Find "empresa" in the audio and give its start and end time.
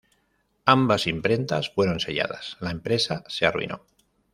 2.71-3.23